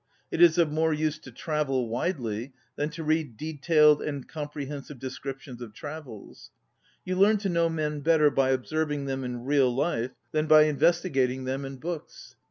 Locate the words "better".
7.99-8.31